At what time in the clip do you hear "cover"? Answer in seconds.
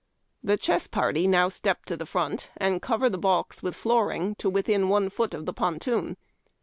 2.81-3.07